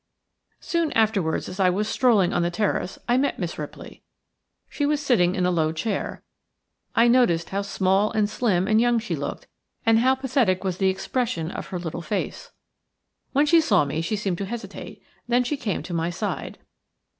Soon 0.59 0.91
afterwards, 0.93 1.47
as 1.47 1.59
I 1.59 1.69
was 1.69 1.87
strolling, 1.87 2.33
on 2.33 2.41
the 2.41 2.49
terrace, 2.49 2.97
I 3.07 3.17
met 3.17 3.37
Miss 3.37 3.59
Ripley. 3.59 4.01
She 4.67 4.83
was 4.83 4.99
sitting 4.99 5.35
in 5.35 5.45
a 5.45 5.51
low 5.51 5.71
chair. 5.71 6.23
I 6.95 7.07
noticed 7.07 7.49
how 7.49 7.61
small, 7.61 8.09
and 8.11 8.27
slim, 8.27 8.67
and 8.67 8.81
young 8.81 8.97
she 8.97 9.15
looked, 9.15 9.45
and 9.85 9.99
how 9.99 10.15
pathetic 10.15 10.63
was 10.63 10.79
the 10.79 10.89
expression 10.89 11.51
of 11.51 11.67
her 11.67 11.77
little 11.77 12.01
face. 12.01 12.49
When 13.33 13.45
she 13.45 13.61
saw 13.61 13.85
me 13.85 14.01
she 14.01 14.15
seemed 14.15 14.39
to 14.39 14.45
hesitate; 14.45 15.03
then 15.27 15.43
she 15.43 15.55
came 15.55 15.83
to 15.83 15.93
my 15.93 16.09
side. 16.09 16.57